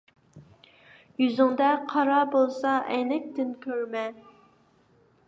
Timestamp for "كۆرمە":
3.67-4.05